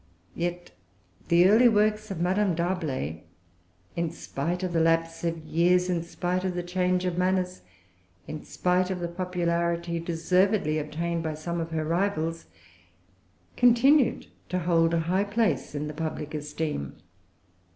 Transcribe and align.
Yet 0.33 0.71
the 1.27 1.47
early 1.47 1.69
works 1.69 2.09
of 2.09 2.19
Madame 2.19 2.55
D'Arblay, 2.55 3.21
in 3.95 4.09
spite 4.09 4.63
of 4.63 4.73
the 4.73 4.79
lapse 4.79 5.23
of 5.23 5.37
years, 5.45 5.91
in 5.91 6.01
spite 6.01 6.43
of 6.43 6.55
the 6.55 6.63
change 6.63 7.05
of 7.05 7.19
manners, 7.19 7.61
in 8.27 8.43
spite 8.43 8.89
of 8.89 8.97
the 8.99 9.07
popularity 9.07 9.99
deservedly 9.99 10.79
obtained 10.79 11.21
by 11.21 11.35
some 11.35 11.61
of 11.61 11.69
her 11.69 11.85
rivals, 11.85 12.47
continued 13.55 14.25
to 14.49 14.57
hold 14.57 14.95
a 14.95 15.01
high 15.01 15.23
place 15.23 15.75
in 15.75 15.87
the 15.87 15.93
public 15.93 16.33
esteem. 16.33 16.95